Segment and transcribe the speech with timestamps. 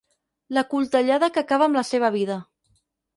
[0.57, 2.39] La coltellada que acaba amb la seva vida.